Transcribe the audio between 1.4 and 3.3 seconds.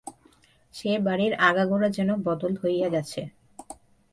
আগাগোড়া যেন বদল হইয়া গেছে।